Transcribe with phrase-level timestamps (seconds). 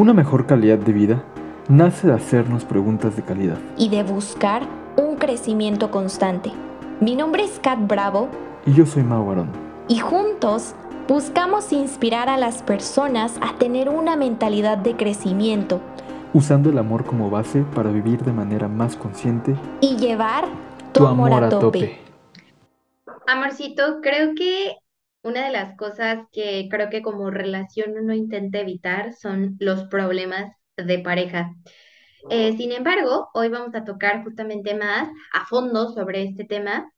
[0.00, 1.22] Una mejor calidad de vida
[1.68, 3.58] nace de hacernos preguntas de calidad.
[3.76, 4.62] y de buscar
[4.96, 6.52] un crecimiento constante.
[7.02, 8.30] Mi nombre es Kat Bravo
[8.64, 9.50] Y yo soy Mau Arón.
[9.88, 10.74] y juntos
[11.06, 15.82] buscamos inspirar a las personas a tener una mentalidad de crecimiento
[16.32, 20.46] usando el amor como base para vivir de manera más consciente y llevar
[20.92, 22.00] tu, amor, a tope.
[23.26, 24.78] Amorcito, creo que
[25.22, 30.52] una de las cosas que creo que como relación uno intenta evitar son los problemas
[30.76, 31.54] de pareja.
[32.30, 36.92] Eh, sin embargo, hoy vamos a tocar justamente más a fondo sobre este tema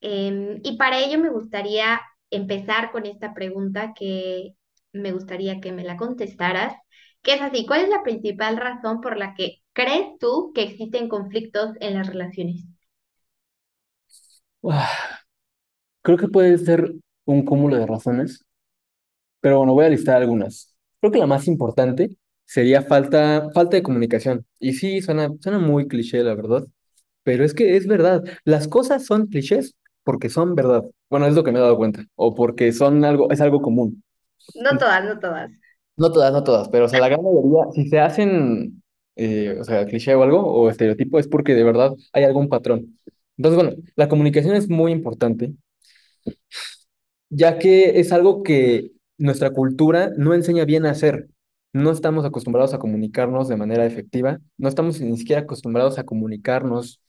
[0.00, 2.00] em, y para ello me gustaría
[2.30, 4.54] empezar con esta pregunta que
[4.92, 6.74] me gustaría que me la contestaras,
[7.22, 11.08] que es así, ¿cuál es la principal razón por la que crees tú que existen
[11.08, 12.64] conflictos en las relaciones?
[14.64, 15.18] Ah,
[16.02, 16.92] Creo que puede ser
[17.28, 18.44] un cúmulo de razones,
[19.40, 20.74] pero bueno, voy a listar algunas.
[21.00, 22.10] Creo que la más importante
[22.44, 24.46] sería falta, falta de comunicación.
[24.58, 26.66] Y sí, suena, suena muy cliché, la verdad,
[27.22, 28.24] pero es que es verdad.
[28.44, 30.84] Las cosas son clichés porque son verdad.
[31.10, 34.02] Bueno, es lo que me he dado cuenta, o porque son algo, es algo común.
[34.54, 35.50] No todas, no todas.
[35.96, 38.82] No todas, no todas, pero o sea, la gran mayoría, si se hacen,
[39.16, 42.96] eh, o sea, cliché o algo, o estereotipo, es porque de verdad hay algún patrón.
[43.36, 45.54] Entonces, bueno, la comunicación es muy importante
[47.30, 51.28] ya que es algo que nuestra cultura no enseña bien a hacer.
[51.72, 57.00] No estamos acostumbrados a comunicarnos de manera efectiva, no estamos ni siquiera acostumbrados a comunicarnos,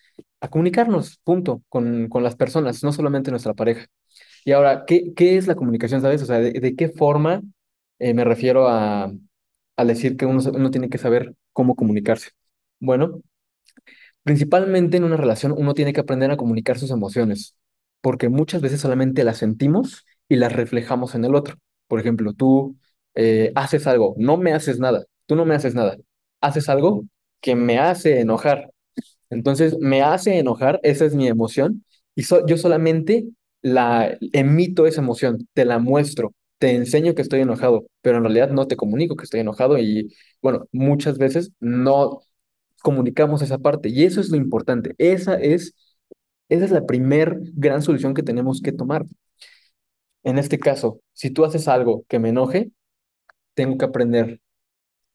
[0.42, 3.86] a comunicarnos, punto, con, con las personas, no solamente nuestra pareja.
[4.46, 6.22] Y ahora, ¿qué, qué es la comunicación, sabes?
[6.24, 7.42] O sea, ¿de, de qué forma
[8.00, 9.12] eh, me refiero a,
[9.78, 12.30] al decir que uno, uno tiene que saber cómo comunicarse?
[12.80, 13.22] Bueno,
[14.24, 17.56] Principalmente en una relación uno tiene que aprender a comunicar sus emociones,
[18.02, 21.58] porque muchas veces solamente las sentimos y las reflejamos en el otro.
[21.88, 22.78] Por ejemplo, tú
[23.16, 25.98] eh, haces algo, no me haces nada, tú no me haces nada,
[26.42, 27.06] haces algo
[27.42, 28.72] que me hace enojar.
[29.30, 31.86] Entonces, me hace enojar, esa es mi emoción,
[32.16, 33.28] y yo solamente
[33.62, 38.50] la emito esa emoción, te la muestro, te enseño que estoy enojado, pero en realidad
[38.52, 42.22] no te comunico que estoy enojado y, bueno, muchas veces no
[42.82, 44.96] comunicamos esa parte y eso es lo importante.
[44.98, 45.76] Esa es,
[46.50, 49.06] esa es la primer gran solución que tenemos que tomar.
[50.24, 52.72] En este caso, si tú haces algo que me enoje,
[53.56, 54.42] tengo que aprender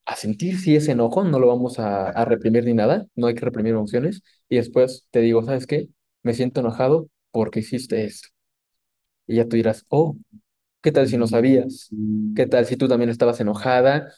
[0.06, 3.34] a sentir si es enojo, no lo vamos a, a reprimir ni nada, no hay
[3.34, 5.88] que reprimir emociones y después te digo, ¿sabes qué?
[6.22, 8.28] Me siento enojado porque hiciste esto.
[9.26, 10.16] Y ya tú dirás, oh,
[10.82, 11.90] ¿qué tal si no sabías?
[12.36, 14.12] ¿Qué tal si tú también estabas enojada?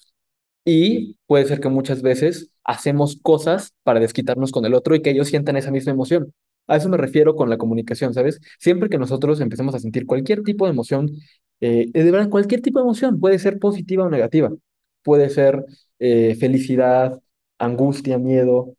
[0.64, 5.10] Y puede ser que muchas veces hacemos cosas para desquitarnos con el otro y que
[5.10, 6.34] ellos sientan esa misma emoción.
[6.66, 8.40] A eso me refiero con la comunicación, ¿sabes?
[8.58, 11.10] Siempre que nosotros empecemos a sentir cualquier tipo de emoción,
[11.60, 14.50] eh, de verdad, cualquier tipo de emoción, puede ser positiva o negativa,
[15.02, 15.64] puede ser
[15.98, 17.20] eh, felicidad,
[17.58, 18.74] angustia, miedo,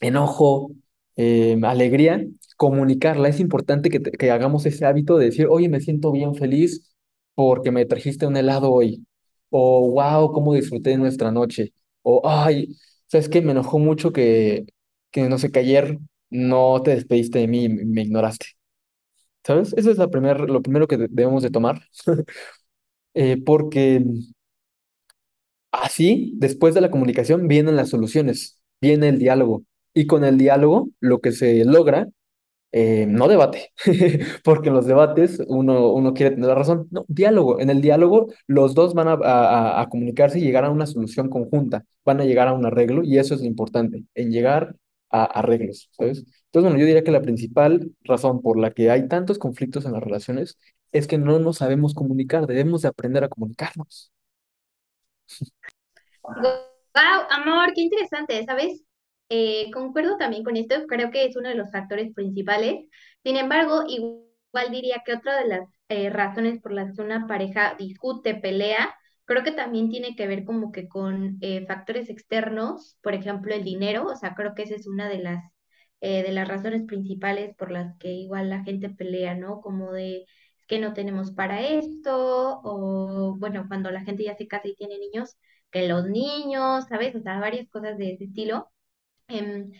[0.00, 0.72] enojo,
[1.16, 2.24] eh, alegría,
[2.56, 3.28] comunicarla.
[3.28, 6.92] Es importante que, que hagamos ese hábito de decir, oye, me siento bien feliz
[7.34, 9.04] porque me trajiste un helado hoy.
[9.50, 11.72] O, wow, cómo disfruté de nuestra noche.
[12.02, 12.76] O, ay,
[13.06, 13.42] ¿sabes qué?
[13.42, 14.66] Me enojó mucho que,
[15.10, 15.98] que no sé, que ayer
[16.30, 18.46] no te despediste de mí y me ignoraste.
[19.44, 19.72] ¿Sabes?
[19.76, 21.82] Eso es la primer, lo primero que de- debemos de tomar.
[23.14, 24.02] Eh, porque
[25.72, 29.62] Así, después de la comunicación, vienen las soluciones, viene el diálogo.
[29.94, 32.08] Y con el diálogo, lo que se logra,
[32.72, 33.72] eh, no debate,
[34.44, 36.88] porque en los debates uno, uno quiere tener la razón.
[36.90, 37.60] No, diálogo.
[37.60, 41.30] En el diálogo, los dos van a- a- a comunicarse y llegar a una solución
[41.30, 44.76] conjunta, van a llegar a un arreglo, y eso es lo importante, en llegar
[45.10, 46.18] a arreglos, ¿sabes?
[46.18, 49.92] Entonces, bueno, yo diría que la principal razón por la que hay tantos conflictos en
[49.92, 50.58] las relaciones
[50.92, 54.12] es que no nos sabemos comunicar, debemos de aprender a comunicarnos.
[56.22, 58.84] Wow, amor, qué interesante, ¿sabes?
[59.28, 62.86] Eh, concuerdo también con esto, creo que es uno de los factores principales.
[63.22, 67.76] Sin embargo, igual diría que otra de las eh, razones por las que una pareja
[67.78, 68.94] discute, pelea,
[69.30, 73.62] creo que también tiene que ver como que con eh, factores externos, por ejemplo, el
[73.62, 75.44] dinero, o sea, creo que esa es una de las
[76.00, 79.60] eh, de las razones principales por las que igual la gente pelea, ¿no?
[79.60, 80.26] Como de
[80.66, 84.98] que no tenemos para esto, o bueno, cuando la gente ya se casa y tiene
[84.98, 85.36] niños
[85.70, 87.14] que los niños, ¿sabes?
[87.14, 88.68] O sea, varias cosas de ese estilo.
[89.28, 89.70] Em,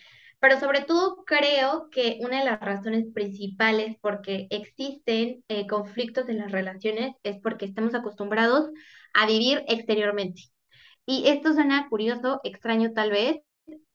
[0.40, 6.28] pero sobre todo creo que una de las razones principales por que existen eh, conflictos
[6.28, 8.70] en las relaciones es porque estamos acostumbrados
[9.14, 10.42] a vivir exteriormente.
[11.06, 13.38] Y esto suena curioso, extraño tal vez,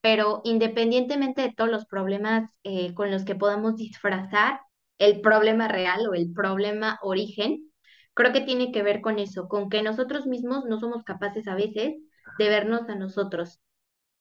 [0.02, 4.60] pero independientemente de todos los problemas eh, con los que podamos disfrazar
[5.00, 7.72] el problema real o el problema origen,
[8.14, 11.56] creo que tiene que ver con eso, con que nosotros mismos no somos capaces a
[11.56, 11.96] veces
[12.40, 13.60] de vernos a nosotros.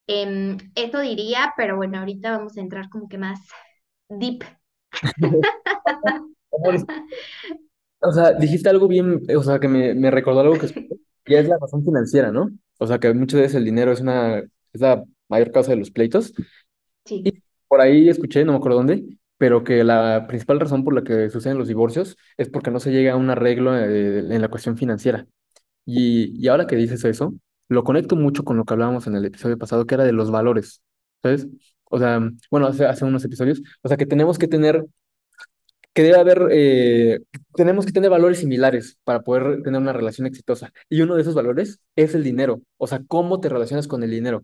[0.07, 3.39] Em, eso diría, pero bueno, ahorita vamos a entrar como que más
[4.09, 4.43] deep.
[8.07, 10.67] O sea, dijiste algo bien, o sea, que me, me recordó algo que
[11.27, 12.49] ya es la razón financiera, ¿no?
[12.77, 15.91] O sea, que muchas veces el dinero es una, es la mayor causa de los
[15.91, 16.33] pleitos.
[17.05, 19.05] Sí, Y por ahí escuché, no me acuerdo dónde,
[19.37, 22.91] pero que la principal razón por la que suceden los divorcios es porque no se
[22.91, 25.27] llega a un arreglo eh, en la cuestión financiera.
[25.85, 27.33] Y, y ahora que dices eso,
[27.69, 30.31] lo conecto mucho con lo que hablábamos en el episodio pasado, que era de los
[30.31, 30.81] valores,
[31.23, 31.47] ¿sabes?
[31.85, 32.19] O sea,
[32.51, 34.85] bueno, hace, hace unos episodios, o sea, que tenemos que tener,
[35.95, 37.21] que debe haber, eh,
[37.55, 40.73] tenemos que tener valores similares para poder tener una relación exitosa.
[40.89, 44.11] Y uno de esos valores es el dinero, o sea, cómo te relacionas con el
[44.11, 44.43] dinero.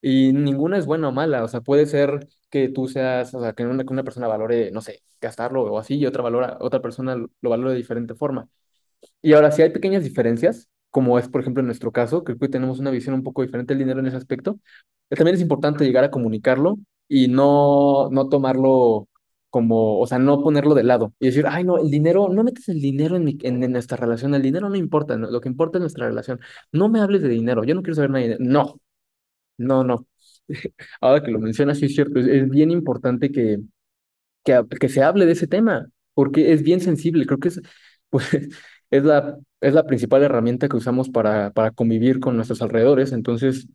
[0.00, 3.54] Y ninguna es buena o mala, o sea, puede ser que tú seas, o sea,
[3.54, 6.80] que una, que una persona valore, no sé, gastarlo o así, y otra, valora, otra
[6.80, 8.48] persona lo valore de diferente forma.
[9.22, 12.78] Y ahora, si hay pequeñas diferencias, como es, por ejemplo, en nuestro caso, que tenemos
[12.78, 14.60] una visión un poco diferente del dinero en ese aspecto,
[15.08, 19.08] también es importante llegar a comunicarlo y no, no tomarlo
[19.54, 22.68] como, o sea, no ponerlo de lado y decir, ay, no, el dinero, no metes
[22.68, 25.48] el dinero en, mi, en, en nuestra relación, el dinero no importa, no, lo que
[25.48, 26.40] importa es nuestra relación.
[26.72, 28.44] No me hables de dinero, yo no quiero saber nada de dinero.
[28.52, 28.80] No,
[29.58, 30.06] no, no.
[31.00, 33.60] Ahora que lo mencionas, sí es cierto, es, es bien importante que,
[34.44, 37.60] que, que se hable de ese tema, porque es bien sensible, creo que es,
[38.10, 38.28] pues,
[38.90, 43.68] es la, es la principal herramienta que usamos para, para convivir con nuestros alrededores, entonces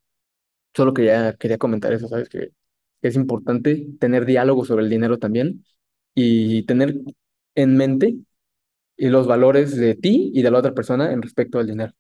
[0.76, 2.30] solo que ya quería comentar eso, ¿sabes?
[2.30, 2.52] Que
[3.02, 5.66] es importante tener diálogo sobre el dinero también
[6.16, 6.96] y tener
[7.56, 8.18] en mente
[8.98, 11.94] los valores de ti y de la otra persona en respecto al dinero.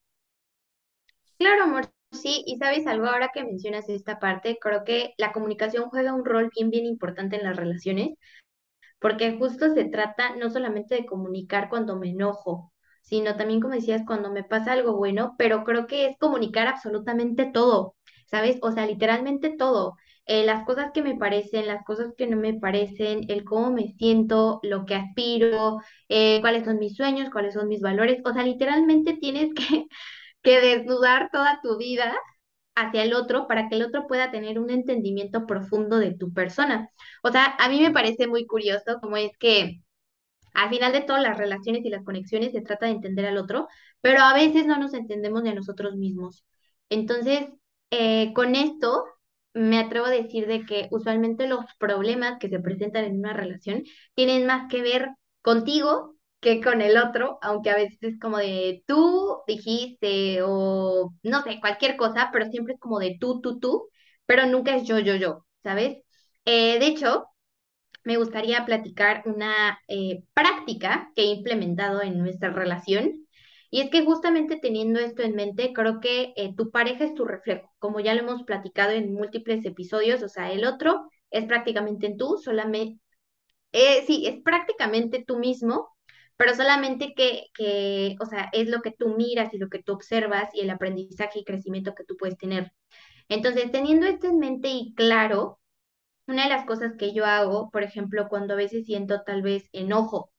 [1.37, 1.89] claro, amor.
[2.11, 6.25] Sí, y sabes algo, ahora que mencionas esta parte, creo que la comunicación juega un
[6.25, 8.17] rol bien, bien importante en las relaciones
[8.99, 12.73] porque justo se trata no solamente de comunicar cuando me enojo,
[13.03, 17.47] sino también, como decías, cuando me pasa algo bueno, pero creo que es comunicar absolutamente
[17.53, 17.95] todo,
[18.27, 18.59] ¿sabes?
[18.63, 19.97] O sea, literalmente todo.
[20.31, 23.87] Eh, las cosas que me parecen, las cosas que no me parecen, el cómo me
[23.97, 28.21] siento, lo que aspiro, eh, cuáles son mis sueños, cuáles son mis valores.
[28.25, 29.87] O sea, literalmente tienes que,
[30.43, 32.15] que desnudar toda tu vida
[32.75, 36.89] hacia el otro para que el otro pueda tener un entendimiento profundo de tu persona.
[37.23, 39.81] O sea, a mí me parece muy curioso cómo es que
[40.53, 43.67] al final de todas las relaciones y las conexiones se trata de entender al otro,
[44.01, 46.45] pero a veces no nos entendemos ni a nosotros mismos.
[46.89, 47.49] Entonces,
[47.91, 49.05] eh, con esto
[49.53, 53.83] me atrevo a decir de que usualmente los problemas que se presentan en una relación
[54.15, 55.09] tienen más que ver
[55.41, 61.43] contigo que con el otro, aunque a veces es como de tú dijiste o no
[61.43, 63.89] sé, cualquier cosa, pero siempre es como de tú, tú, tú,
[64.25, 65.97] pero nunca es yo, yo, yo, ¿sabes?
[66.45, 67.27] Eh, de hecho,
[68.03, 73.27] me gustaría platicar una eh, práctica que he implementado en nuestra relación.
[73.71, 77.25] Y es que justamente teniendo esto en mente, creo que eh, tu pareja es tu
[77.25, 82.15] reflejo, como ya lo hemos platicado en múltiples episodios, o sea, el otro es prácticamente
[82.17, 82.99] tú, solamente,
[83.71, 85.89] eh, sí, es prácticamente tú mismo,
[86.37, 89.93] pero solamente que, que, o sea, es lo que tú miras y lo que tú
[89.93, 92.71] observas y el aprendizaje y crecimiento que tú puedes tener.
[93.29, 95.59] Entonces, teniendo esto en mente y claro,
[96.27, 99.69] una de las cosas que yo hago, por ejemplo, cuando a veces siento tal vez
[99.73, 100.31] enojo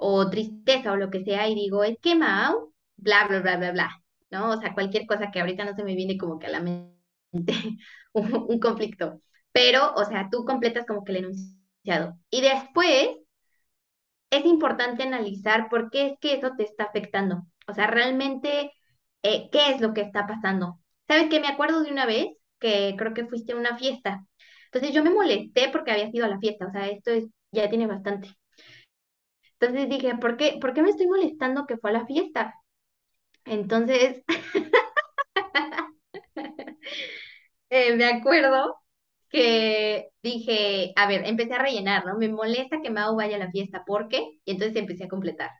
[0.00, 3.72] o tristeza o lo que sea y digo, es que Mau, bla, bla, bla, bla,
[3.72, 4.50] bla, ¿no?
[4.52, 6.94] O sea, cualquier cosa que ahorita no se me viene como que a la mente
[8.12, 12.18] un, conflicto, pero, o sea, tú completas como que el enunciado.
[12.30, 13.08] Y después
[14.30, 17.42] es importante analizar por qué es que eso te está afectando.
[17.66, 18.72] O sea, realmente,
[19.22, 20.80] eh, ¿qué es lo que está pasando?
[21.08, 21.40] ¿Sabes qué?
[21.40, 22.28] Me acuerdo de una vez
[22.60, 24.24] que creo que fuiste a una fiesta.
[24.66, 26.66] Entonces yo me molesté porque había ido a la fiesta.
[26.66, 28.28] O sea, esto es, ya tiene bastante.
[29.60, 32.54] Entonces dije, ¿por qué, por qué me estoy molestando que fue a la fiesta?
[33.46, 34.24] Entonces,
[37.70, 38.76] eh, me acuerdo
[39.30, 42.16] que dije, a ver, empecé a rellenar, ¿no?
[42.18, 44.26] Me molesta que Mau vaya a la fiesta, ¿por qué?
[44.44, 45.50] Y entonces empecé a completar.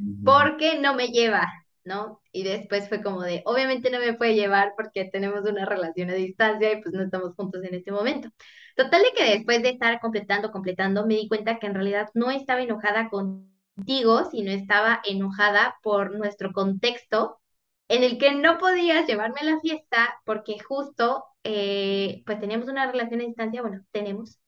[0.00, 0.24] Ujú.
[0.24, 1.48] porque no me lleva,
[1.88, 2.22] ¿no?
[2.32, 6.14] Y después fue como de, obviamente no me puede llevar porque tenemos una relación a
[6.14, 8.28] distancia y pues no estamos juntos en este momento.
[8.76, 12.30] Total de que después de estar completando, completando, me di cuenta que en realidad no
[12.30, 17.40] estaba enojada contigo, sino estaba enojada por nuestro contexto
[17.88, 22.90] en el que no podías llevarme a la fiesta porque justo, eh, pues teníamos una
[22.90, 24.38] relación a distancia, bueno, tenemos,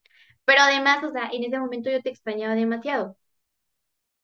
[0.45, 3.17] pero además, o sea, en ese momento yo te extrañaba demasiado.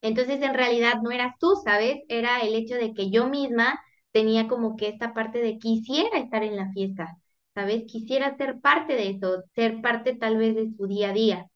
[0.02, 1.98] Entonces, en realidad no eras tú, ¿sabes?
[2.08, 3.78] Era el hecho de que yo misma
[4.12, 7.16] tenía como que esta parte de quisiera estar en la fiesta,
[7.54, 7.84] ¿sabes?
[7.86, 11.46] Quisiera ser parte de eso, ser parte tal vez de su día a día.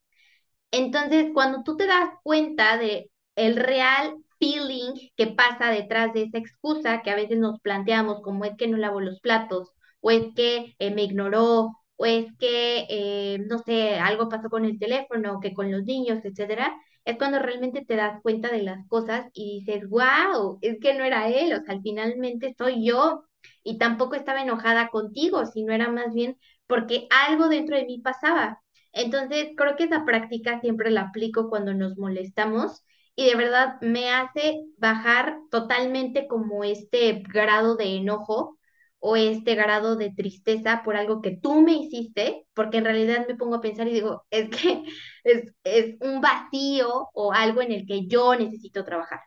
[0.71, 6.39] Entonces, cuando tú te das cuenta de el real feeling que pasa detrás de esa
[6.39, 10.35] excusa que a veces nos planteamos, como es que no lavo los platos, o es
[10.35, 15.38] que eh, me ignoró, o es que, eh, no sé, algo pasó con el teléfono,
[15.40, 16.73] que con los niños, etcétera,
[17.04, 21.04] es cuando realmente te das cuenta de las cosas y dices, wow, es que no
[21.04, 23.25] era él, o sea, finalmente soy yo.
[23.62, 28.62] Y tampoco estaba enojada contigo, sino era más bien porque algo dentro de mí pasaba.
[28.92, 32.83] Entonces, creo que esa práctica siempre la aplico cuando nos molestamos
[33.16, 38.59] y de verdad me hace bajar totalmente como este grado de enojo
[39.00, 43.37] o este grado de tristeza por algo que tú me hiciste, porque en realidad me
[43.37, 44.85] pongo a pensar y digo, es que
[45.25, 49.21] es, es un vacío o algo en el que yo necesito trabajar.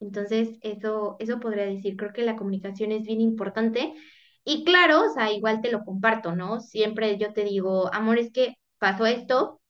[0.00, 3.94] Entonces, eso, eso podría decir, creo que la comunicación es bien importante.
[4.44, 6.60] Y claro, o sea, igual te lo comparto, ¿no?
[6.60, 9.60] Siempre yo te digo, amor, es que pasó esto,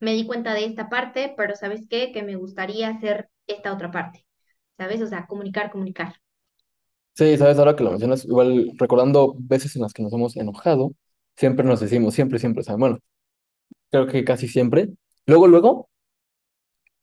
[0.00, 2.12] me di cuenta de esta parte, pero ¿sabes qué?
[2.12, 4.26] Que me gustaría hacer esta otra parte,
[4.78, 5.02] ¿sabes?
[5.02, 6.14] O sea, comunicar, comunicar.
[7.20, 10.94] Sí, sabes, ahora que lo mencionas, igual recordando veces en las que nos hemos enojado,
[11.36, 12.98] siempre nos decimos, siempre, siempre, o sea, bueno,
[13.90, 14.90] creo que casi siempre.
[15.26, 15.90] Luego, luego,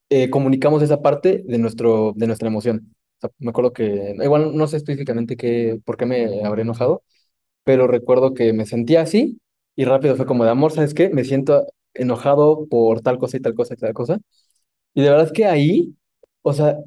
[0.10, 2.96] eh, comunicamos esa parte de, nuestro, de nuestra emoción.
[3.18, 7.04] O sea, me acuerdo que, igual no sé específicamente qué, por qué me habré enojado,
[7.64, 9.40] pero recuerdo que me sentía así
[9.76, 11.10] y rápido fue como de amor, ¿sabes qué?
[11.10, 14.20] Me siento enojado por tal cosa y tal cosa y tal cosa.
[14.94, 15.96] Y de verdad es que ahí,
[16.44, 16.78] o sea,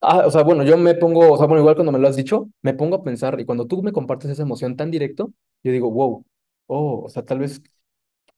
[0.00, 2.16] ah, o sea, bueno, yo me pongo, o sea, bueno, igual cuando me lo has
[2.16, 5.72] dicho, me pongo a pensar y cuando tú me compartes esa emoción tan directo, yo
[5.72, 6.24] digo, wow,
[6.66, 7.62] oh, o sea, tal vez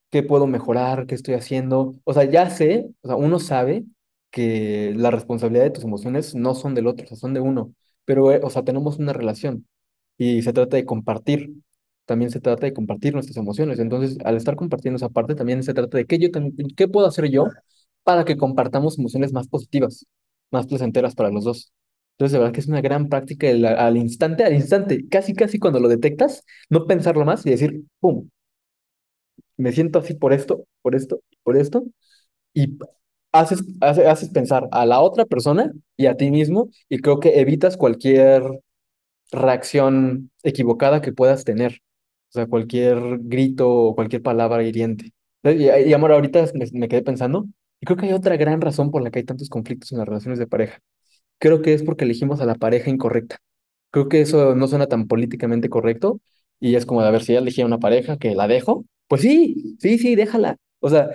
[0.09, 1.95] qué puedo mejorar, qué estoy haciendo.
[2.03, 3.85] O sea, ya sé, o sea, uno sabe
[4.31, 7.73] que la responsabilidad de tus emociones no son del otro, o sea, son de uno.
[8.05, 9.67] Pero, eh, o sea, tenemos una relación
[10.17, 11.53] y se trata de compartir.
[12.05, 13.79] También se trata de compartir nuestras emociones.
[13.79, 17.07] Entonces, al estar compartiendo esa parte, también se trata de qué yo también, qué puedo
[17.07, 17.45] hacer yo
[18.03, 20.05] para que compartamos emociones más positivas,
[20.51, 21.71] más placenteras para los dos.
[22.13, 25.59] Entonces, de verdad que es una gran práctica el- al instante, al instante, casi, casi
[25.59, 28.29] cuando lo detectas, no pensarlo más y decir, ¡pum!
[29.57, 31.83] me siento así por esto, por esto, por esto,
[32.53, 32.77] y
[33.31, 37.39] haces, hace- haces pensar a la otra persona y a ti mismo, y creo que
[37.41, 38.43] evitas cualquier
[39.31, 41.73] reacción equivocada que puedas tener,
[42.31, 45.13] o sea, cualquier grito o cualquier palabra hiriente.
[45.43, 47.47] Y, y amor, ahorita me, me quedé pensando,
[47.81, 50.07] y creo que hay otra gran razón por la que hay tantos conflictos en las
[50.07, 50.79] relaciones de pareja.
[51.39, 53.37] Creo que es porque elegimos a la pareja incorrecta.
[53.91, 56.21] Creo que eso no suena tan políticamente correcto
[56.59, 58.85] y es como de, a ver, si ya elegí a una pareja que la dejo,
[59.07, 60.57] pues sí, sí, sí, déjala.
[60.79, 61.09] O sea,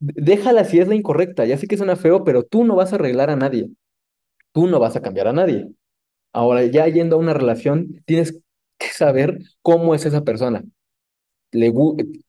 [0.00, 1.44] déjala si es la incorrecta.
[1.46, 3.70] Ya sé que suena feo, pero tú no vas a arreglar a nadie.
[4.52, 5.68] Tú no vas a cambiar a nadie.
[6.32, 8.40] Ahora, ya yendo a una relación, tienes
[8.78, 10.64] que saber cómo es esa persona
[11.52, 11.72] le,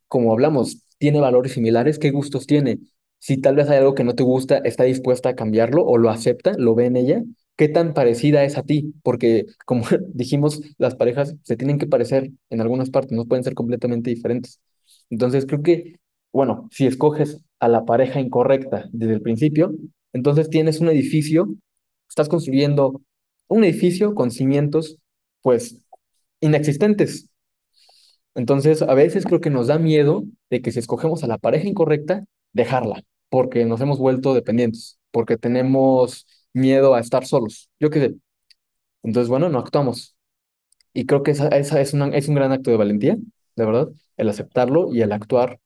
[0.08, 2.80] como hablamos, tiene valores similares, ¿qué gustos tiene?
[3.24, 6.10] Si tal vez hay algo que no te gusta, está dispuesta a cambiarlo o lo
[6.10, 7.24] acepta, lo ve en ella,
[7.56, 8.94] ¿qué tan parecida es a ti?
[9.02, 13.54] Porque como dijimos, las parejas se tienen que parecer en algunas partes, no pueden ser
[13.54, 14.60] completamente diferentes.
[15.10, 16.00] Entonces creo que,
[16.34, 19.74] bueno, si escoges a la pareja incorrecta desde el principio,
[20.12, 21.48] entonces tienes un edificio,
[22.10, 23.02] estás construyendo
[23.48, 24.98] un edificio con cimientos,
[25.42, 25.80] pues,
[26.42, 27.30] inexistentes
[28.36, 31.68] entonces, a veces creo que nos da miedo de que si escogemos a la pareja
[31.68, 33.04] incorrecta, dejarla,
[33.34, 37.72] porque nos hemos vuelto dependientes, porque tenemos miedo a estar solos.
[37.80, 38.16] Yo qué sé.
[39.04, 40.16] Entonces, bueno, no actuamos.
[40.94, 43.18] Y creo que esa, esa es, una- es un gran acto de valentía,
[43.56, 45.60] de verdad, el aceptarlo y el actuar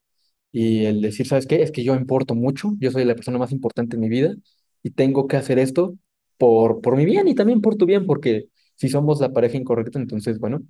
[0.51, 1.63] y el decir, ¿sabes qué?
[1.63, 4.35] Es que yo importo mucho, yo soy la persona más importante en mi vida
[4.83, 5.95] y tengo que hacer esto
[6.37, 9.99] por, por mi bien y también por tu bien, porque si somos la pareja incorrecta,
[9.99, 10.61] entonces, bueno,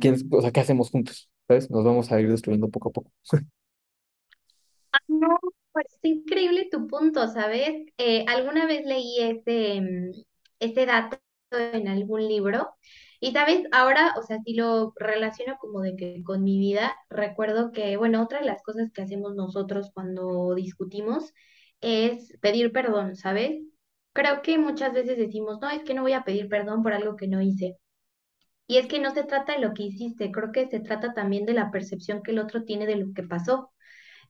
[0.00, 1.30] ¿quién, o sea, ¿qué hacemos juntos?
[1.48, 1.70] ¿Sabes?
[1.70, 3.12] Nos vamos a ir destruyendo poco a poco.
[5.08, 5.38] No,
[5.72, 7.86] pues es increíble tu punto, ¿sabes?
[7.98, 10.10] Eh, alguna vez leí ese, mm,
[10.60, 11.18] ese dato
[11.50, 12.68] en algún libro
[13.20, 13.64] y, ¿sabes?
[13.72, 18.22] Ahora, o sea, si lo relaciono como de que con mi vida, recuerdo que, bueno,
[18.22, 21.32] otra de las cosas que hacemos nosotros cuando discutimos
[21.80, 23.60] es pedir perdón, ¿sabes?
[24.12, 27.16] Creo que muchas veces decimos, no, es que no voy a pedir perdón por algo
[27.16, 27.76] que no hice.
[28.66, 31.44] Y es que no se trata de lo que hiciste, creo que se trata también
[31.46, 33.72] de la percepción que el otro tiene de lo que pasó.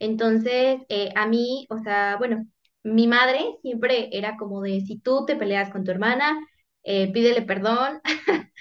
[0.01, 2.47] Entonces, eh, a mí, o sea, bueno,
[2.85, 6.39] mi madre siempre era como de, si tú te peleas con tu hermana,
[6.85, 8.01] eh, pídele perdón,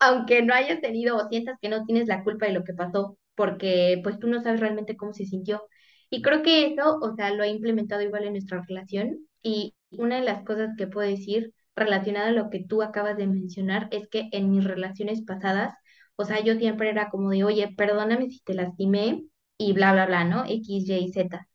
[0.00, 3.18] aunque no hayas tenido o sientas que no tienes la culpa de lo que pasó,
[3.34, 5.62] porque pues tú no sabes realmente cómo se sintió.
[6.10, 9.26] Y creo que eso, o sea, lo he implementado igual en nuestra relación.
[9.42, 13.26] Y una de las cosas que puedo decir relacionada a lo que tú acabas de
[13.26, 15.74] mencionar es que en mis relaciones pasadas,
[16.16, 19.24] o sea, yo siempre era como de, oye, perdóname si te lastimé
[19.58, 20.44] y bla, bla, bla, ¿no?
[20.46, 21.48] X, Y, Z.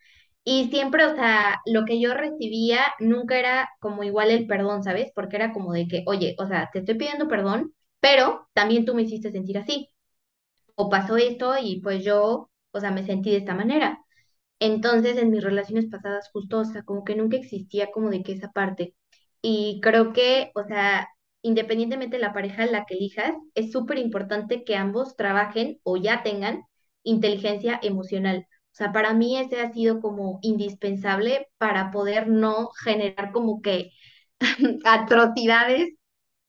[0.44, 5.12] Y siempre, o sea, lo que yo recibía nunca era como igual el perdón, ¿sabes?
[5.16, 8.96] Porque era como de que, oye, o sea, te estoy pidiendo perdón, pero también tú
[8.96, 9.90] me hiciste sentir así.
[10.76, 14.00] o pasó esto y pues yo, o sea, me sentí de esta manera.
[14.60, 18.34] Entonces, en mis relaciones pasadas, justo, o sea, como que nunca existía como de que
[18.34, 18.96] esa parte.
[19.42, 21.10] Y creo que, o sea,
[21.44, 25.98] independientemente de la pareja en la que elijas, es súper importante que ambos trabajen o
[25.98, 26.64] ya tengan
[27.10, 28.48] inteligencia emocional.
[28.74, 33.92] O sea, para mí ese ha sido como indispensable para poder no generar como que
[34.86, 35.90] atrocidades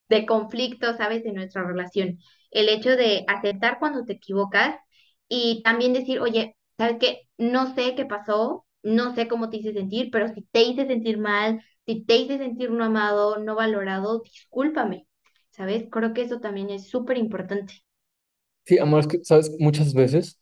[0.09, 2.19] de conflicto, ¿sabes?, en nuestra relación.
[2.51, 4.77] El hecho de aceptar cuando te equivocas
[5.29, 7.23] y también decir, oye, ¿sabes qué?
[7.39, 11.19] No sé qué pasó, no sé cómo te hice sentir, pero si te hice sentir
[11.19, 15.07] mal, si te hice sentir no amado, no valorado, discúlpame,
[15.51, 15.85] ¿sabes?
[15.91, 17.83] Creo que eso también es súper importante.
[18.67, 20.39] Sí, amor, es que, sabes, muchas veces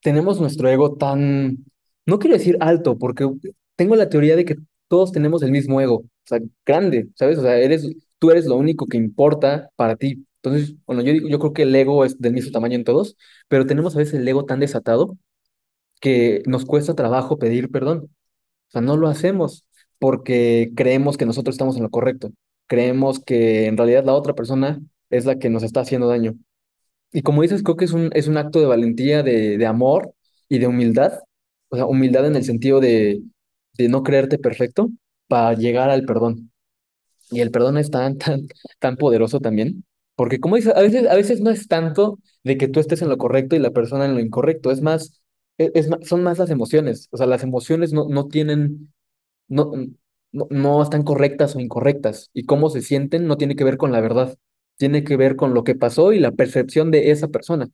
[0.00, 1.64] tenemos nuestro ego tan,
[2.06, 3.28] no quiero decir alto, porque
[3.76, 4.56] tengo la teoría de que
[4.88, 7.38] todos tenemos el mismo ego, o sea, grande, ¿sabes?
[7.38, 10.24] O sea, eres, tú eres lo único que importa para ti.
[10.42, 13.16] Entonces, bueno, yo, yo creo que el ego es del mismo tamaño en todos,
[13.48, 15.16] pero tenemos a veces el ego tan desatado
[16.00, 18.10] que nos cuesta trabajo pedir perdón.
[18.68, 19.64] O sea, no lo hacemos
[19.98, 22.30] porque creemos que nosotros estamos en lo correcto.
[22.66, 26.36] Creemos que en realidad la otra persona es la que nos está haciendo daño.
[27.16, 30.12] Y como dices, creo que es un, es un acto de valentía, de, de amor
[30.48, 31.20] y de humildad.
[31.70, 33.22] O sea, humildad en el sentido de,
[33.74, 34.90] de no creerte perfecto
[35.28, 36.52] para llegar al perdón.
[37.30, 38.42] Y el perdón es tan, tan,
[38.80, 39.84] tan poderoso también.
[40.16, 43.08] Porque como dices, a veces, a veces no es tanto de que tú estés en
[43.10, 44.70] lo correcto y la persona en lo incorrecto.
[44.72, 45.20] Es más,
[45.58, 47.08] es, es más- son más las emociones.
[47.12, 48.92] O sea, las emociones no, no tienen,
[49.48, 49.72] no,
[50.32, 52.30] no, no están correctas o incorrectas.
[52.34, 54.36] Y cómo se sienten no tiene que ver con la verdad.
[54.76, 57.68] Tiene que ver con lo que pasó y la percepción de esa persona.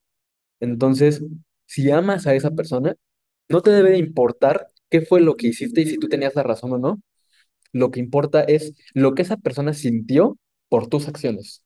[0.60, 1.22] Entonces,
[1.66, 2.94] si amas a esa persona,
[3.48, 6.42] no te debe de importar qué fue lo que hiciste y si tú tenías la
[6.44, 7.02] razón o no.
[7.72, 11.64] Lo que importa es lo que esa persona sintió por tus acciones.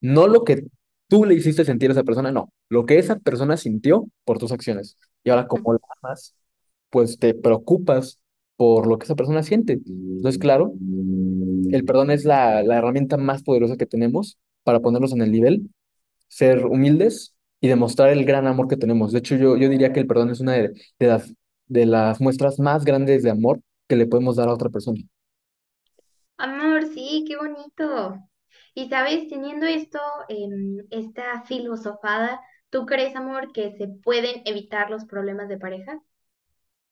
[0.00, 0.64] No lo que
[1.08, 2.52] tú le hiciste sentir a esa persona, no.
[2.68, 4.98] Lo que esa persona sintió por tus acciones.
[5.24, 6.34] Y ahora, como la amas,
[6.90, 8.20] pues te preocupas
[8.56, 9.74] por lo que esa persona siente.
[9.86, 10.74] Entonces, claro,
[11.74, 15.70] el perdón es la, la herramienta más poderosa que tenemos para ponernos en el nivel,
[16.28, 19.12] ser humildes y demostrar el gran amor que tenemos.
[19.12, 21.34] De hecho, yo, yo diría que el perdón es una de, de las,
[21.68, 25.00] de las muestras más grandes de amor que le podemos dar a otra persona.
[26.36, 28.16] Amor, sí, qué bonito.
[28.74, 29.98] Y sabes, teniendo esto,
[30.90, 36.00] esta filosofada, ¿tú crees, amor, que se pueden evitar los problemas de pareja?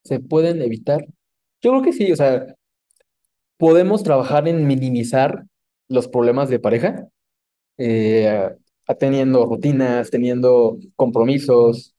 [0.05, 1.07] ¿Se pueden evitar?
[1.63, 2.47] Yo creo que sí, o sea,
[3.61, 5.47] podemos trabajar en minimizar
[5.89, 7.09] los problemas de pareja,
[7.79, 8.51] eh,
[8.99, 11.95] teniendo rutinas, teniendo compromisos,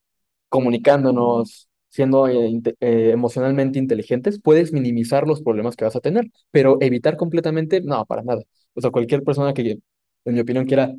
[0.50, 6.78] comunicándonos, siendo eh, eh, emocionalmente inteligentes, puedes minimizar los problemas que vas a tener, pero
[6.82, 8.44] evitar completamente, no, para nada.
[8.76, 9.80] O sea, cualquier persona que,
[10.26, 10.94] en mi opinión, quiera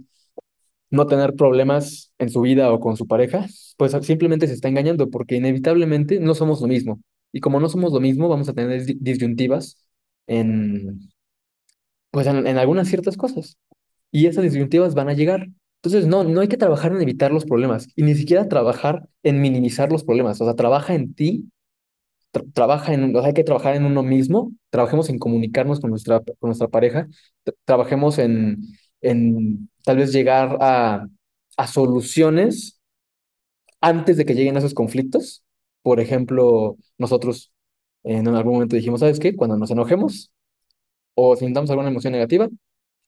[0.90, 3.46] no tener problemas en su vida o con su pareja,
[3.76, 7.00] pues simplemente se está engañando porque inevitablemente no somos lo mismo.
[7.32, 9.78] Y como no somos lo mismo, vamos a tener dis- disyuntivas
[10.26, 11.00] en,
[12.10, 13.56] pues en, en algunas ciertas cosas.
[14.12, 15.48] Y esas disyuntivas van a llegar.
[15.82, 19.40] Entonces, no, no hay que trabajar en evitar los problemas y ni siquiera trabajar en
[19.42, 20.40] minimizar los problemas.
[20.40, 21.50] O sea, trabaja en ti,
[22.32, 25.90] tra- trabaja en, o sea, hay que trabajar en uno mismo, trabajemos en comunicarnos con
[25.90, 27.08] nuestra, con nuestra pareja,
[27.44, 28.58] tra- trabajemos en,
[29.02, 31.06] en tal vez llegar a,
[31.56, 32.80] a soluciones
[33.80, 35.42] antes de que lleguen esos conflictos.
[35.82, 37.52] Por ejemplo, nosotros
[38.04, 39.36] en algún momento dijimos, ¿sabes qué?
[39.36, 40.32] Cuando nos enojemos
[41.14, 42.48] o sintamos alguna emoción negativa,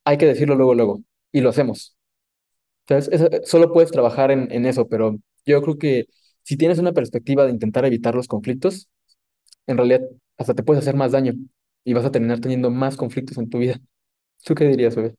[0.05, 1.03] hay que decirlo luego, luego.
[1.33, 1.97] Y lo hacemos.
[2.89, 3.09] ¿Sabes?
[3.13, 6.07] Eso- solo puedes trabajar en, en eso, pero yo creo que
[6.43, 8.89] si tienes una perspectiva de intentar evitar los conflictos,
[9.67, 10.03] en realidad
[10.39, 11.35] hasta te puedes hacer más daño
[11.85, 13.81] y vas a terminar teniendo más conflictos en tu vida.
[14.45, 15.17] ¿Tú qué dirías, bebé?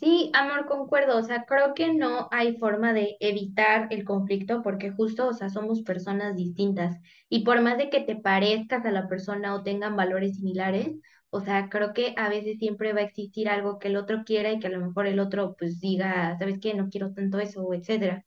[0.00, 1.18] Sí, amor, concuerdo.
[1.18, 5.50] O sea, creo que no hay forma de evitar el conflicto porque justo, o sea,
[5.50, 6.96] somos personas distintas.
[7.28, 10.88] Y por más de que te parezcas a la persona o tengan valores similares,
[11.28, 14.50] o sea, creo que a veces siempre va a existir algo que el otro quiera
[14.52, 16.72] y que a lo mejor el otro pues diga, ¿sabes qué?
[16.74, 18.24] No quiero tanto eso, etcétera.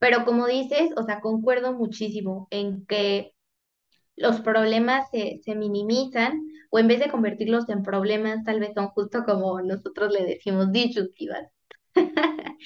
[0.00, 3.35] Pero como dices, o sea, concuerdo muchísimo en que
[4.16, 8.88] los problemas se, se minimizan o en vez de convertirlos en problemas, tal vez son
[8.88, 11.46] justo como nosotros le decimos disyuntivas.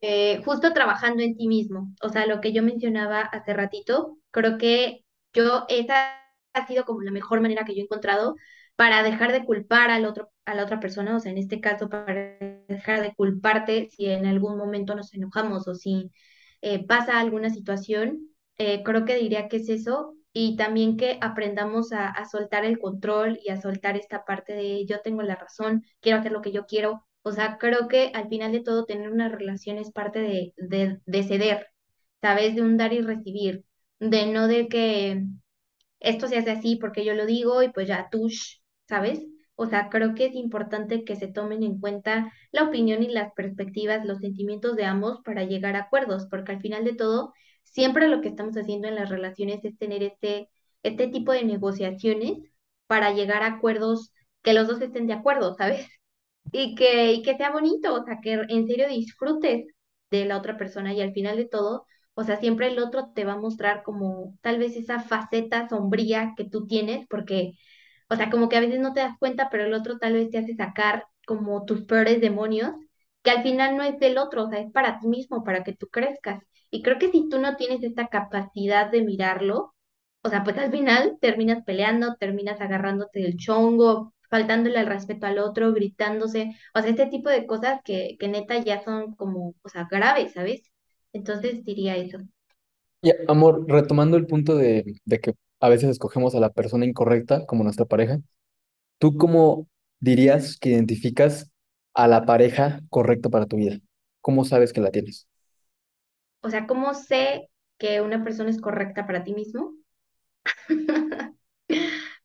[0.00, 1.94] Eh, justo trabajando en ti mismo.
[2.02, 6.14] O sea, lo que yo mencionaba hace ratito, creo que yo, esa
[6.54, 8.36] ha sido como la mejor manera que yo he encontrado
[8.76, 11.88] para dejar de culpar al otro, a la otra persona, o sea, en este caso,
[11.88, 12.36] para
[12.68, 16.10] dejar de culparte si en algún momento nos enojamos o si
[16.62, 18.28] eh, pasa alguna situación,
[18.62, 20.14] eh, creo que diría que es eso.
[20.34, 24.86] Y también que aprendamos a, a soltar el control y a soltar esta parte de
[24.86, 28.28] yo tengo la razón, quiero hacer lo que yo quiero, O sea, creo que al
[28.28, 31.66] final de todo tener una relación es parte de, de, de ceder,
[32.22, 32.54] ¿sabes?
[32.56, 33.64] De un dar y recibir,
[34.00, 35.22] de no de que
[36.00, 38.28] esto se hace así porque yo lo digo y pues ya tú,
[38.88, 39.24] ¿sabes?
[39.54, 43.32] O sea, creo que es importante que se tomen en cuenta la opinión y las
[43.34, 47.32] perspectivas, los sentimientos de ambos para llegar a acuerdos, porque al final de todo,
[47.64, 50.48] siempre lo que estamos haciendo en las relaciones es tener este,
[50.82, 52.38] este tipo de negociaciones
[52.86, 55.86] para llegar a acuerdos que los dos estén de acuerdo, ¿sabes?
[56.52, 59.66] Y que, y que sea bonito, o sea, que en serio disfrutes
[60.10, 63.24] de la otra persona y al final de todo, o sea, siempre el otro te
[63.24, 67.52] va a mostrar como tal vez esa faceta sombría que tú tienes, porque,
[68.08, 70.30] o sea, como que a veces no te das cuenta, pero el otro tal vez
[70.30, 72.72] te hace sacar como tus peores demonios,
[73.22, 75.74] que al final no es del otro, o sea, es para ti mismo, para que
[75.74, 76.42] tú crezcas.
[76.72, 79.76] Y creo que si tú no tienes esta capacidad de mirarlo,
[80.24, 85.38] o sea, pues al final terminas peleando, terminas agarrándote del chongo, faltándole el respeto al
[85.40, 89.70] otro, gritándose, o sea, este tipo de cosas que, que neta ya son como, o
[89.70, 90.72] sea, graves, ¿sabes?
[91.14, 92.18] Entonces diría eso.
[93.02, 97.46] Y amor, retomando el punto de, de que a veces escogemos a la persona incorrecta
[97.46, 98.20] como nuestra pareja,
[98.98, 99.68] ¿tú cómo
[100.00, 101.50] dirías que identificas
[101.94, 103.78] a la pareja correcta para tu vida?
[104.22, 105.28] ¿Cómo sabes que la tienes?
[106.42, 109.74] O sea, ¿cómo sé que una persona es correcta para ti mismo?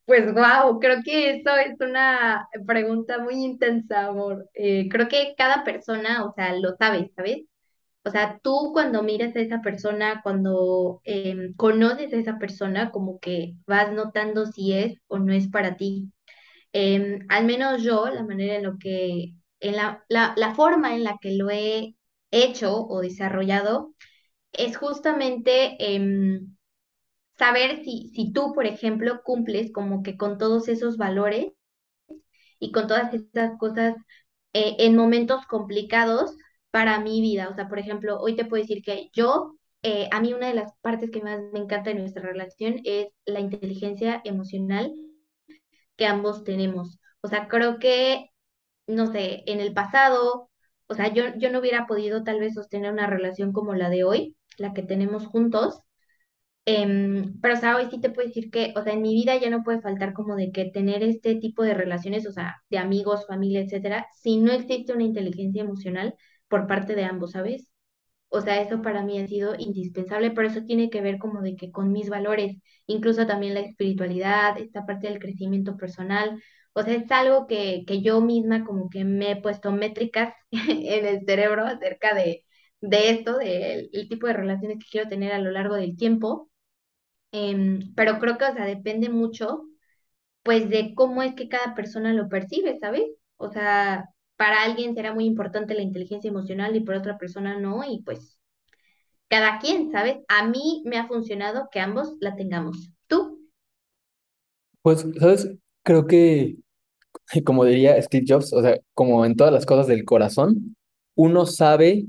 [0.06, 4.50] Pues wow, creo que eso es una pregunta muy intensa, amor.
[4.54, 7.44] Eh, creo que cada persona, o sea, lo sabe, ¿sabes?
[8.06, 13.20] O sea, tú cuando miras a esa persona, cuando em, conoces a esa persona, como
[13.20, 16.12] que vas notando si es o no es para ti.
[16.74, 21.06] Em, al menos yo, la manera en lo que, en la, la, la forma en
[21.06, 21.97] la que lo he
[22.32, 23.94] hecho o desarrollado,
[24.54, 26.58] es justamente em,
[27.38, 31.54] saber si, si tú, por ejemplo, cumples como que con todos esos valores
[32.60, 33.96] y con todas estas cosas
[34.54, 36.36] eh, en momentos complicados
[36.72, 37.50] para mi vida.
[37.50, 40.56] O sea, por ejemplo, hoy te puedo decir que yo, eh, a mí una de
[40.56, 44.94] las partes que más me encanta de nuestra relación es la inteligencia emocional
[45.96, 47.00] que ambos tenemos.
[47.22, 48.30] O sea, creo que,
[48.88, 50.47] no sé, en el pasado,
[50.88, 54.04] o sea, yo, yo no hubiera podido tal vez sostener una relación como la de
[54.04, 55.82] hoy, la que tenemos juntos.
[56.66, 59.38] Em, pero, o sea, hoy sí te puedo decir que, o sea, en mi vida
[59.38, 62.78] ya no puede faltar como de que tener este tipo de relaciones, o sea, de
[62.78, 66.14] amigos, familia, etcétera, si no existe una inteligencia emocional
[66.50, 67.70] por parte de ambos, ¿sabes?
[68.30, 71.56] O sea, eso para mí ha sido indispensable, pero eso tiene que ver como de
[71.56, 76.42] que con mis valores, incluso también la espiritualidad, esta parte del crecimiento personal.
[76.78, 81.06] O sea, es algo que, que yo misma como que me he puesto métricas en
[81.06, 82.46] el cerebro acerca de,
[82.82, 86.50] de esto, del el tipo de relaciones que quiero tener a lo largo del tiempo.
[87.32, 89.64] Em, pero creo que, o sea, depende mucho,
[90.44, 93.04] pues, de cómo es que cada persona lo percibe, ¿sabes?
[93.38, 97.84] O sea, para alguien será muy importante la inteligencia emocional y para otra persona no,
[97.86, 98.40] y pues
[99.30, 100.18] cada quien, ¿sabes?
[100.28, 102.92] A mí me ha funcionado que ambos la tengamos.
[103.08, 103.50] ¿Tú?
[104.82, 105.50] Pues, ¿sabes?
[105.84, 106.58] Creo que,
[107.46, 110.76] como diría Steve Jobs, o sea, como en todas las cosas del corazón,
[111.16, 112.06] uno sabe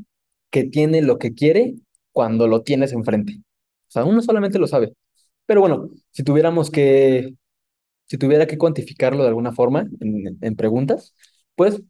[0.51, 1.75] que tiene lo que quiere
[2.12, 3.35] cuando lo tienes enfrente.
[3.88, 4.92] O sea, uno solamente lo sabe.
[5.47, 7.35] Pero bueno, si tuviéramos que,
[8.09, 11.14] si tuviera que cuantificarlo de alguna forma en, en preguntas,
[11.57, 11.83] pues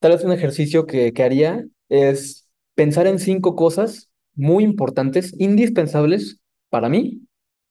[0.00, 6.38] Tal vez un ejercicio que, que haría es pensar en cinco cosas muy importantes, indispensables
[6.70, 7.22] para mí,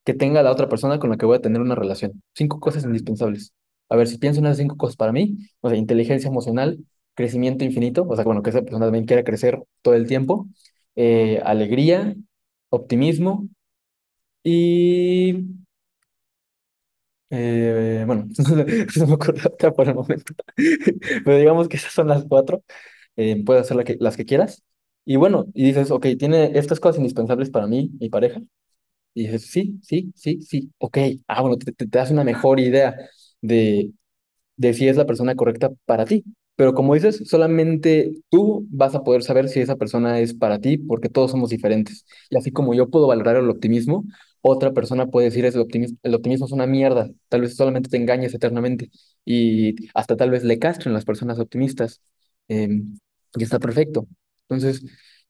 [0.06, 2.23] que tenga la otra persona con la que voy a tener una relación.
[2.34, 3.54] Cinco cosas indispensables.
[3.89, 7.63] A ver, si pienso en esas cinco cosas para mí, o sea, inteligencia emocional, crecimiento
[7.63, 10.48] infinito, o sea, bueno, que esa persona también quiera crecer todo el tiempo,
[10.95, 12.15] eh, alegría,
[12.69, 13.48] optimismo
[14.43, 15.45] y
[17.30, 18.28] eh, bueno,
[18.98, 20.34] no me acuerdo otra por el momento.
[21.26, 22.63] Pero digamos que esas son las cuatro.
[23.15, 24.63] Eh, puedes hacer la que- las que quieras.
[25.06, 28.41] Y bueno, y dices, ok, tiene estas cosas indispensables para mí, mi pareja.
[29.15, 30.98] Y dices, sí, sí, sí, sí, ok.
[31.28, 32.95] Ah, bueno, te, te, te das una mejor idea
[33.47, 33.91] de,
[34.58, 36.23] de si es la persona correcta para ti.
[36.55, 40.77] Pero como dices, solamente tú vas a poder saber si esa persona es para ti
[40.77, 42.05] porque todos somos diferentes.
[42.29, 44.05] Y así como yo puedo valorar el optimismo,
[44.41, 47.10] otra persona puede decir es el optimismo, el optimismo es una mierda.
[47.29, 48.89] Tal vez solamente te engañes eternamente
[49.25, 52.01] y hasta tal vez le castren las personas optimistas.
[52.47, 52.97] Em,
[53.36, 54.08] y está perfecto.
[54.49, 54.84] Entonces,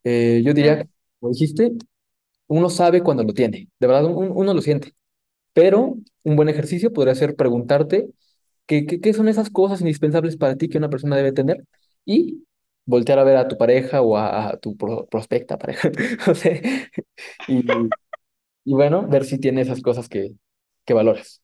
[0.03, 0.85] eh, yo diría,
[1.19, 1.71] como dijiste,
[2.47, 3.69] uno sabe cuando lo tiene.
[3.79, 4.93] De verdad, un- uno lo siente.
[5.55, 8.09] Pero un buen ejercicio podría ser preguntarte
[8.67, 11.65] qué, qué, son esas cosas indispensables para ti que una persona debe tener
[12.05, 12.45] y
[12.85, 15.91] voltear a ver a tu pareja o a, tu pro- prospecta pareja,
[16.27, 16.89] no sé,
[17.47, 17.65] y,
[18.65, 20.33] y bueno, ver si tiene esas cosas que,
[20.85, 21.41] que valoras.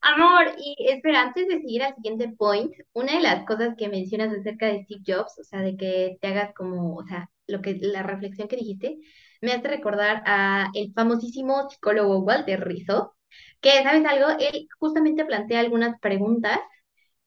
[0.00, 4.32] Amor, y espera, antes de seguir al siguiente point, una de las cosas que mencionas
[4.32, 7.74] acerca de Steve Jobs, o sea, de que te hagas como, o sea, lo que,
[7.80, 8.98] la reflexión que dijiste,
[9.40, 13.14] me hace recordar a el famosísimo psicólogo Walter Rizzo,
[13.60, 14.28] que, ¿sabes algo?
[14.40, 16.58] Él justamente plantea algunas preguntas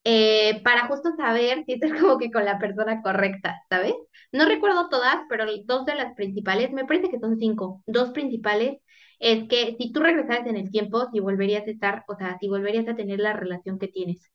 [0.04, 3.94] eh, para justo saber si estás como que con la persona correcta, ¿sabes?
[4.32, 8.78] No recuerdo todas, pero dos de las principales, me parece que son cinco, dos principales,
[9.18, 12.48] es que si tú regresaras en el tiempo, si volverías a estar, o sea, si
[12.48, 14.30] volverías a tener la relación que tienes,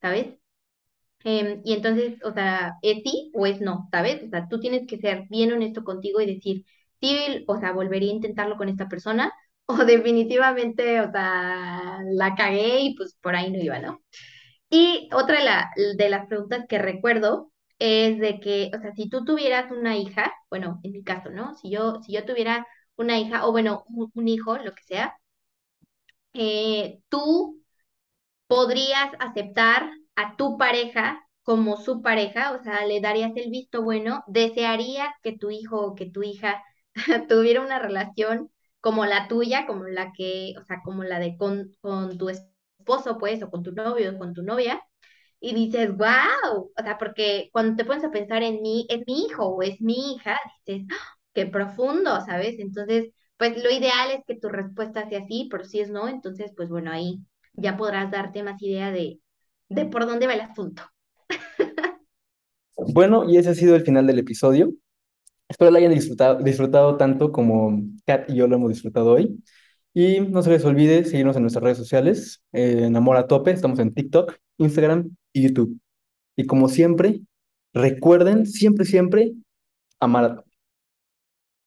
[0.00, 0.36] ¿sabes?
[1.24, 3.88] Em, y entonces, o sea, ¿es sí o es no?
[3.90, 4.22] ¿Sabes?
[4.24, 6.64] O sea, tú tienes que ser bien honesto contigo y decir,
[7.46, 9.32] o sea, volvería a intentarlo con esta persona,
[9.66, 14.00] o definitivamente, o sea, la cagué y pues por ahí no iba, ¿no?
[14.70, 19.08] Y otra de, la- de las preguntas que recuerdo es de que, o sea, si
[19.08, 21.54] tú tuvieras una hija, bueno, en mi caso, ¿no?
[21.56, 25.16] Si yo, si yo tuviera una hija, o bueno, un, un hijo, lo que sea,
[26.34, 27.60] eh, tú
[28.46, 34.24] podrías aceptar a tu pareja como su pareja, o sea, le darías el visto bueno,
[34.28, 36.62] desearías que tu hijo o que tu hija
[37.28, 38.50] tuviera una relación
[38.80, 43.18] como la tuya, como la que, o sea, como la de con, con tu esposo,
[43.18, 44.82] pues, o con tu novio o con tu novia
[45.40, 49.24] y dices, wow, o sea, porque cuando te pones a pensar en mí, es mi
[49.24, 51.16] hijo o es mi hija, dices, ¡ah!
[51.32, 52.58] qué profundo, ¿sabes?
[52.58, 56.52] Entonces, pues lo ideal es que tu respuesta sea sí, pero si es no, entonces,
[56.54, 57.20] pues bueno, ahí
[57.54, 59.20] ya podrás darte más idea de,
[59.70, 60.82] de por dónde va el asunto.
[62.94, 64.72] Bueno, y ese ha sido el final del episodio.
[65.50, 69.42] Espero lo hayan disfrutado, disfrutado tanto como Kat y yo lo hemos disfrutado hoy.
[69.92, 73.50] Y no se les olvide seguirnos en nuestras redes sociales, eh, en Amor a Tope,
[73.50, 75.80] estamos en TikTok, Instagram y YouTube.
[76.36, 77.22] Y como siempre,
[77.74, 79.32] recuerden siempre, siempre
[79.98, 80.49] amar a tope.